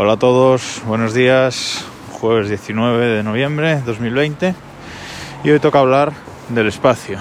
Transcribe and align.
Hola 0.00 0.12
a 0.12 0.16
todos, 0.16 0.80
buenos 0.86 1.12
días. 1.12 1.84
Jueves 2.12 2.48
19 2.48 3.04
de 3.04 3.24
noviembre 3.24 3.74
de 3.74 3.82
2020 3.82 4.54
y 5.42 5.50
hoy 5.50 5.58
toca 5.58 5.80
hablar 5.80 6.12
del 6.50 6.68
espacio. 6.68 7.18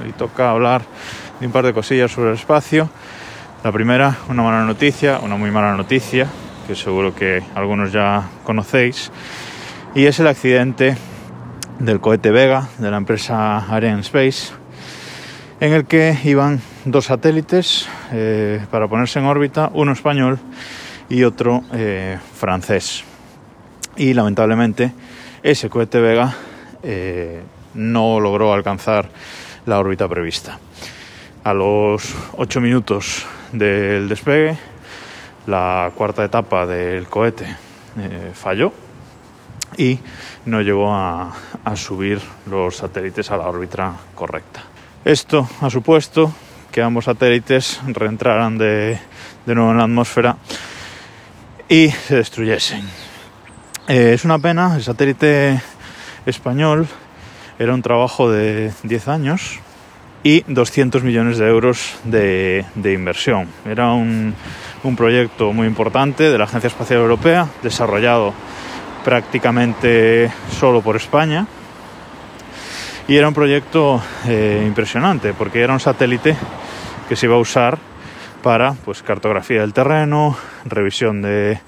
Hoy 0.00 0.12
toca 0.12 0.48
hablar 0.48 0.82
de 1.40 1.46
un 1.46 1.52
par 1.52 1.66
de 1.66 1.72
cosillas 1.72 2.12
sobre 2.12 2.28
el 2.28 2.36
espacio. 2.36 2.88
La 3.64 3.72
primera, 3.72 4.16
una 4.28 4.44
mala 4.44 4.62
noticia, 4.62 5.18
una 5.18 5.34
muy 5.34 5.50
mala 5.50 5.74
noticia, 5.76 6.28
que 6.68 6.76
seguro 6.76 7.16
que 7.16 7.42
algunos 7.56 7.90
ya 7.90 8.28
conocéis, 8.44 9.10
y 9.96 10.04
es 10.04 10.20
el 10.20 10.28
accidente 10.28 10.96
del 11.80 11.98
cohete 11.98 12.30
Vega 12.30 12.68
de 12.78 12.92
la 12.92 12.98
empresa 12.98 13.58
Ariane 13.58 14.02
Space, 14.02 14.52
en 15.58 15.72
el 15.72 15.84
que 15.84 16.16
iban 16.22 16.60
dos 16.84 17.06
satélites 17.06 17.88
eh, 18.12 18.64
para 18.70 18.86
ponerse 18.86 19.18
en 19.18 19.24
órbita, 19.24 19.68
uno 19.74 19.90
español 19.90 20.38
y 21.10 21.24
otro 21.24 21.62
eh, 21.72 22.18
francés. 22.34 23.04
Y 23.96 24.14
lamentablemente 24.14 24.92
ese 25.42 25.68
cohete 25.68 26.00
Vega 26.00 26.34
eh, 26.82 27.42
no 27.74 28.20
logró 28.20 28.54
alcanzar 28.54 29.10
la 29.66 29.78
órbita 29.78 30.08
prevista. 30.08 30.58
A 31.44 31.52
los 31.52 32.14
8 32.36 32.60
minutos 32.60 33.26
del 33.52 34.08
despegue, 34.08 34.56
la 35.46 35.90
cuarta 35.94 36.24
etapa 36.24 36.64
del 36.66 37.06
cohete 37.08 37.56
falló 38.34 38.72
y 39.76 39.98
no 40.46 40.60
llegó 40.60 40.92
a, 40.94 41.32
subir 41.74 42.20
los 42.46 42.76
satélites 42.76 43.30
a 43.30 43.36
la 43.36 43.48
órbita 43.48 43.94
correcta. 44.14 44.62
Esto 45.04 45.48
ha 45.60 45.70
supuesto 45.70 46.32
que 46.70 46.82
ambos 46.82 47.06
satélites 47.06 47.80
reentraran 47.86 48.58
de 48.58 48.98
nuevo 49.46 49.70
en 49.70 49.78
la 49.78 49.84
atmósfera 49.84 50.36
y 51.70 51.88
se 51.88 52.16
destruyesen. 52.16 52.82
Eh, 53.86 54.12
es 54.12 54.24
una 54.24 54.40
pena, 54.40 54.74
el 54.74 54.82
satélite 54.82 55.62
español 56.26 56.88
era 57.60 57.72
un 57.72 57.80
trabajo 57.80 58.28
de 58.28 58.72
10 58.82 59.08
años 59.08 59.60
y 60.24 60.42
200 60.48 61.04
millones 61.04 61.38
de 61.38 61.48
euros 61.48 61.94
de, 62.02 62.64
inversión. 62.84 63.46
Era 63.64 63.92
un, 63.92 64.34
un, 64.82 64.96
proyecto 64.96 65.52
muy 65.52 65.68
importante 65.68 66.24
de 66.24 66.36
la 66.36 66.44
Agencia 66.44 66.66
Espacial 66.68 67.00
Europea, 67.00 67.46
desarrollado 67.62 68.34
prácticamente 69.04 70.30
solo 70.58 70.82
por 70.82 70.96
España. 70.96 71.46
Y 73.06 73.16
era 73.16 73.28
un 73.28 73.34
proyecto 73.34 74.02
eh, 74.26 74.64
impresionante 74.66 75.34
porque 75.34 75.60
era 75.60 75.72
un 75.72 75.80
satélite 75.80 76.36
que 77.08 77.14
se 77.14 77.26
iba 77.26 77.36
a 77.36 77.38
usar 77.38 77.78
para 78.42 78.72
pues, 78.72 79.02
cartografía 79.02 79.60
del 79.60 79.72
terreno, 79.72 80.36
revisión 80.64 81.22
de, 81.22 81.60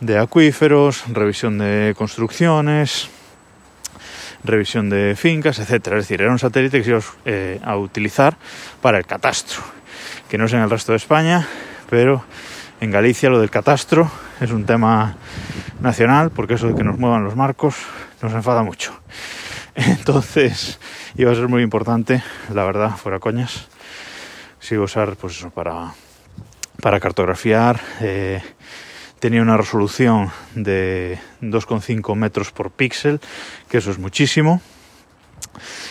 de 0.00 0.18
acuíferos, 0.18 1.04
revisión 1.08 1.58
de 1.58 1.94
construcciones, 1.96 3.08
revisión 4.44 4.90
de 4.90 5.14
fincas, 5.16 5.58
etcétera. 5.58 5.98
Es 5.98 6.04
decir, 6.04 6.22
era 6.22 6.30
un 6.30 6.38
satélite 6.38 6.78
que 6.78 6.84
se 6.84 6.90
iba 6.90 7.00
eh, 7.24 7.60
a 7.64 7.76
utilizar 7.76 8.36
para 8.80 8.98
el 8.98 9.06
catastro, 9.06 9.62
que 10.28 10.38
no 10.38 10.44
es 10.44 10.52
en 10.52 10.60
el 10.60 10.70
resto 10.70 10.92
de 10.92 10.96
España, 10.96 11.46
pero 11.88 12.24
en 12.80 12.90
Galicia 12.90 13.30
lo 13.30 13.40
del 13.40 13.50
catastro 13.50 14.10
es 14.40 14.50
un 14.50 14.66
tema 14.66 15.16
nacional, 15.80 16.30
porque 16.30 16.54
eso 16.54 16.68
de 16.68 16.74
que 16.74 16.84
nos 16.84 16.98
muevan 16.98 17.24
los 17.24 17.36
marcos 17.36 17.76
nos 18.20 18.32
enfada 18.32 18.62
mucho. 18.62 18.92
Entonces 19.74 20.78
iba 21.16 21.32
a 21.32 21.34
ser 21.34 21.48
muy 21.48 21.62
importante, 21.62 22.22
la 22.52 22.64
verdad, 22.64 22.96
fuera 22.96 23.18
coñas, 23.18 23.68
si 24.64 24.76
iba 24.76 24.82
a 24.82 24.86
usar 24.86 25.14
pues 25.16 25.36
eso 25.36 25.50
para, 25.50 25.92
para 26.80 26.98
cartografiar. 26.98 27.78
Eh, 28.00 28.40
tenía 29.18 29.42
una 29.42 29.58
resolución 29.58 30.30
de 30.54 31.18
2,5 31.42 32.16
metros 32.16 32.50
por 32.50 32.70
píxel, 32.70 33.20
que 33.68 33.76
eso 33.76 33.90
es 33.90 33.98
muchísimo. 33.98 34.62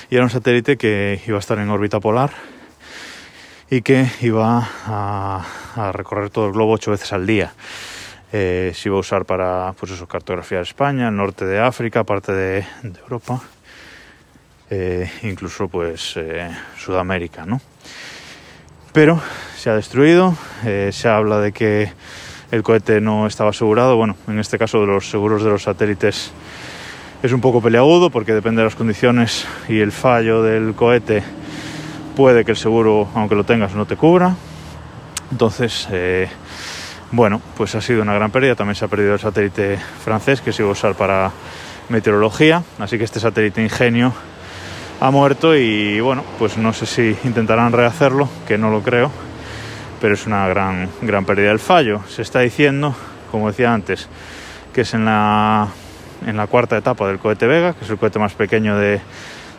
Y 0.10 0.16
era 0.16 0.24
un 0.24 0.32
satélite 0.32 0.78
que 0.78 1.22
iba 1.28 1.38
a 1.38 1.40
estar 1.40 1.60
en 1.60 1.70
órbita 1.70 2.00
polar 2.00 2.32
y 3.70 3.84
que 3.84 4.08
iba 4.22 4.68
a, 4.88 5.92
recorrer 5.94 6.32
todo 6.32 6.48
el 6.48 6.54
globo 6.54 6.74
ocho 6.74 6.90
veces 6.90 7.14
al 7.14 7.28
día. 7.28 7.54
Eh, 8.32 8.72
se 8.74 8.90
iba 8.90 8.98
a 8.98 9.02
usar 9.02 9.26
para 9.26 9.76
pues 9.80 9.92
eso, 9.92 10.08
cartografiar 10.08 10.64
España, 10.64 11.10
el 11.10 11.16
norte 11.16 11.46
de 11.46 11.60
África, 11.60 12.04
parte 12.04 12.32
de, 12.32 12.66
de 12.82 13.00
Europa, 13.02 13.40
eh, 14.72 15.12
incluso 15.22 15.68
pues 15.68 16.18
eh, 16.18 16.50
Sudamérica, 16.76 17.46
¿no? 17.46 17.62
Pero 18.94 19.20
se 19.58 19.72
ha 19.72 19.76
destruido, 19.76 20.36
eh, 20.64 20.92
se 20.94 21.10
habla 21.10 21.40
de 21.40 21.52
que 21.52 21.92
el 22.52 22.62
cohete 22.62 23.02
no 23.02 23.26
estaba 23.26 23.50
asegurado, 23.50 23.98
bueno, 23.98 24.16
en 24.28 24.38
este 24.38 24.60
caso 24.60 24.82
de 24.82 24.86
los 24.86 25.10
seguros 25.10 25.44
de 25.44 25.50
los 25.50 25.64
satélites 25.64 26.32
es 27.24 27.32
un 27.32 27.42
poco 27.42 27.60
peleagudo 27.60 28.12
porque 28.12 28.34
depende 28.34 28.62
de 28.62 28.66
las 28.66 28.76
condiciones 28.76 29.48
y 29.68 29.80
el 29.80 29.92
fallo 29.92 30.44
del 30.44 30.76
cohete 30.76 31.24
puede 32.16 32.46
que 32.46 32.52
el 32.52 32.58
seguro, 32.58 33.08
aunque 33.16 33.34
lo 33.34 33.44
tengas, 33.44 33.74
no 33.74 33.88
te 33.88 33.96
cubra. 33.96 34.36
Entonces, 35.32 35.88
eh, 35.92 36.28
bueno, 37.12 37.42
pues 37.58 37.74
ha 37.74 37.82
sido 37.82 38.04
una 38.04 38.14
gran 38.14 38.30
pérdida. 38.30 38.56
También 38.56 38.76
se 38.76 38.86
ha 38.86 38.88
perdido 38.88 39.14
el 39.14 39.20
satélite 39.20 39.80
francés 40.04 40.42
que 40.42 40.54
se 40.54 40.62
iba 40.62 40.70
a 40.70 40.74
usar 40.74 40.96
para 40.96 41.32
meteorología. 41.90 42.62
Así 42.78 42.98
que 43.00 43.06
este 43.06 43.20
satélite 43.20 43.64
ingenio 43.64 44.14
ha 45.04 45.12
muerto 45.12 45.54
y 45.54 46.00
bueno, 46.00 46.24
pues 46.40 46.58
no 46.58 46.72
sé 46.72 46.86
si 46.86 47.18
intentarán 47.26 47.74
rehacerlo, 47.74 48.30
que 48.48 48.58
no 48.58 48.72
lo 48.72 48.82
creo, 48.82 49.12
pero 50.00 50.14
es 50.14 50.26
una 50.26 50.48
gran, 50.48 50.88
gran 51.02 51.26
pérdida 51.26 51.50
del 51.50 51.60
fallo. 51.60 52.00
Se 52.08 52.22
está 52.22 52.40
diciendo, 52.40 52.96
como 53.30 53.50
decía 53.50 53.74
antes, 53.74 54.08
que 54.74 54.82
es 54.82 54.94
en 54.94 55.04
la, 55.04 55.68
en 56.26 56.38
la 56.38 56.48
cuarta 56.48 56.78
etapa 56.78 57.06
del 57.06 57.20
cohete 57.20 57.48
Vega, 57.48 57.74
que 57.74 57.84
es 57.84 57.90
el 57.90 57.98
cohete 57.98 58.18
más 58.18 58.34
pequeño 58.34 58.78
de, 58.78 59.02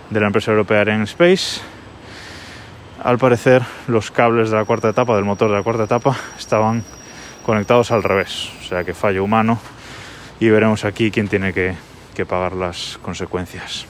de 0.08 0.20
la 0.20 0.28
empresa 0.28 0.50
europea 0.50 0.80
Ariane 0.80 1.04
Space. 1.04 1.60
Al 3.02 3.18
parecer, 3.18 3.64
los 3.86 4.10
cables 4.10 4.48
de 4.48 4.56
la 4.56 4.64
cuarta 4.64 4.88
etapa, 4.88 5.14
del 5.14 5.26
motor 5.26 5.50
de 5.50 5.56
la 5.58 5.62
cuarta 5.62 5.84
etapa, 5.84 6.16
estaban 6.38 6.82
conectados 7.44 7.90
al 7.90 8.02
revés, 8.02 8.50
o 8.62 8.64
sea 8.64 8.82
que 8.82 8.94
fallo 8.94 9.22
humano 9.22 9.58
y 10.40 10.48
veremos 10.48 10.86
aquí 10.86 11.10
quién 11.10 11.28
tiene 11.28 11.52
que, 11.52 11.74
que 12.14 12.24
pagar 12.24 12.54
las 12.54 12.98
consecuencias. 13.02 13.86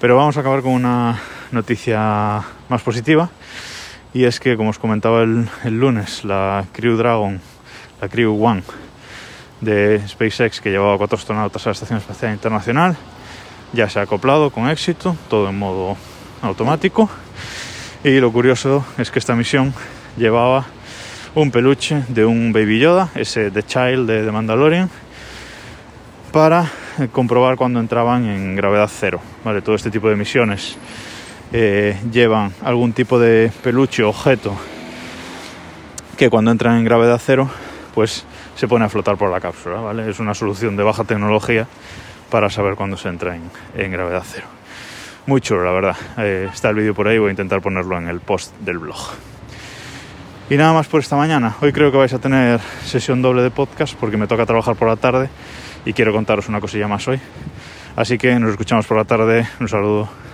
Pero 0.00 0.16
vamos 0.16 0.36
a 0.36 0.40
acabar 0.40 0.62
con 0.62 0.72
una 0.72 1.18
noticia 1.52 2.42
más 2.68 2.82
positiva 2.82 3.30
y 4.12 4.24
es 4.24 4.40
que, 4.40 4.56
como 4.56 4.70
os 4.70 4.78
comentaba 4.78 5.22
el, 5.22 5.48
el, 5.64 5.78
lunes, 5.78 6.24
la 6.24 6.64
Crew 6.72 6.96
Dragon, 6.96 7.40
la 8.00 8.08
Crew 8.08 8.44
One 8.44 8.62
de 9.60 10.02
SpaceX 10.06 10.60
que 10.60 10.70
llevaba 10.70 10.98
cuatro 10.98 11.16
astronautas 11.16 11.66
a 11.66 11.70
la 11.70 11.72
Estación 11.72 11.98
Espacial 11.98 12.32
Internacional 12.32 12.96
ya 13.72 13.88
se 13.88 13.98
ha 13.98 14.02
acoplado 14.02 14.50
con 14.50 14.68
éxito, 14.68 15.16
todo 15.28 15.48
en 15.48 15.58
modo 15.58 15.96
automático. 16.42 17.08
Y 18.04 18.20
lo 18.20 18.32
curioso 18.32 18.84
es 18.98 19.10
que 19.10 19.18
esta 19.18 19.34
misión 19.34 19.74
llevaba 20.16 20.66
un 21.34 21.50
peluche 21.50 22.04
de 22.08 22.24
un 22.24 22.52
Baby 22.52 22.78
Yoda, 22.80 23.10
ese 23.14 23.50
The 23.50 23.62
Child 23.62 24.08
de 24.08 24.24
The 24.24 24.32
Mandalorian, 24.32 24.90
para 26.32 26.70
comprobar 27.12 27.56
cuando 27.56 27.80
entraban 27.80 28.26
en 28.26 28.56
gravedad 28.56 28.90
cero. 28.92 29.20
¿vale? 29.44 29.62
Todo 29.62 29.74
este 29.74 29.90
tipo 29.90 30.08
de 30.08 30.16
misiones 30.16 30.76
eh, 31.52 31.98
llevan 32.10 32.52
algún 32.62 32.92
tipo 32.92 33.18
de 33.18 33.50
peluche 33.62 34.02
o 34.02 34.10
objeto 34.10 34.56
que 36.16 36.30
cuando 36.30 36.50
entran 36.50 36.78
en 36.78 36.84
gravedad 36.84 37.20
cero, 37.22 37.50
pues 37.94 38.24
se 38.54 38.66
pone 38.66 38.84
a 38.84 38.88
flotar 38.88 39.16
por 39.16 39.30
la 39.30 39.40
cápsula. 39.40 39.80
¿vale? 39.80 40.08
Es 40.08 40.18
una 40.18 40.34
solución 40.34 40.76
de 40.76 40.82
baja 40.82 41.04
tecnología 41.04 41.66
para 42.30 42.50
saber 42.50 42.74
cuándo 42.74 42.96
se 42.96 43.08
entra 43.08 43.36
en, 43.36 43.42
en 43.76 43.92
gravedad 43.92 44.22
cero. 44.24 44.46
Muy 45.26 45.40
chulo, 45.40 45.64
la 45.64 45.72
verdad. 45.72 45.96
Eh, 46.18 46.48
está 46.52 46.70
el 46.70 46.76
vídeo 46.76 46.94
por 46.94 47.08
ahí, 47.08 47.18
voy 47.18 47.28
a 47.28 47.30
intentar 47.32 47.60
ponerlo 47.60 47.98
en 47.98 48.08
el 48.08 48.20
post 48.20 48.56
del 48.60 48.78
blog. 48.78 48.96
Y 50.48 50.56
nada 50.56 50.72
más 50.72 50.86
por 50.86 51.00
esta 51.00 51.16
mañana. 51.16 51.56
Hoy 51.60 51.72
creo 51.72 51.90
que 51.90 51.98
vais 51.98 52.12
a 52.12 52.20
tener 52.20 52.60
sesión 52.84 53.20
doble 53.20 53.42
de 53.42 53.50
podcast 53.50 53.94
porque 53.98 54.16
me 54.16 54.28
toca 54.28 54.46
trabajar 54.46 54.76
por 54.76 54.86
la 54.86 54.94
tarde 54.94 55.28
y 55.84 55.92
quiero 55.92 56.12
contaros 56.12 56.48
una 56.48 56.60
cosilla 56.60 56.86
más 56.86 57.08
hoy. 57.08 57.18
Así 57.96 58.16
que 58.16 58.38
nos 58.38 58.50
escuchamos 58.50 58.86
por 58.86 58.96
la 58.96 59.04
tarde. 59.04 59.44
Un 59.58 59.68
saludo. 59.68 60.25